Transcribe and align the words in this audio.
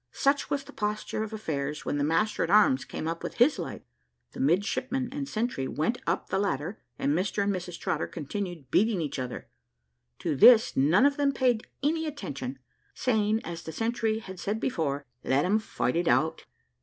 Such 0.13 0.49
was 0.49 0.63
the 0.63 0.73
posture 0.73 1.21
of 1.21 1.31
affairs 1.31 1.85
when 1.85 1.99
the 1.99 2.03
master 2.03 2.43
at 2.43 2.49
arms 2.49 2.85
came 2.85 3.07
up 3.07 3.21
with 3.21 3.35
his 3.35 3.59
light. 3.59 3.83
The 4.31 4.39
midshipman 4.39 5.09
and 5.11 5.29
sentry 5.29 5.67
went 5.67 6.01
up 6.07 6.29
the 6.29 6.39
ladder, 6.39 6.81
and 6.97 7.13
Mr 7.13 7.43
and 7.43 7.53
Mrs 7.53 7.77
Trotter 7.79 8.07
continued 8.07 8.71
beating 8.71 8.99
each 8.99 9.19
other. 9.19 9.47
To 10.17 10.35
this, 10.35 10.75
none 10.75 11.05
of 11.05 11.17
them 11.17 11.33
paid 11.33 11.67
any 11.83 12.07
attention, 12.07 12.57
saying, 12.95 13.45
as 13.45 13.61
the 13.61 13.71
sentry 13.71 14.17
had 14.17 14.39
said 14.39 14.59
before, 14.59 15.05
"Let 15.23 15.43
them 15.43 15.59
fight 15.59 15.95
it 15.95 16.07
out." 16.07 16.45